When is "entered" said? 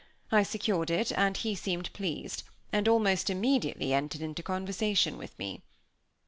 3.93-4.21